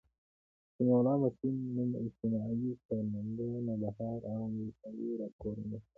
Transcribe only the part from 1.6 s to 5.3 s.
نـــوم، اجتماعي کارمنددنــده، نوبهار، اړونــد ولسـوالـۍ، د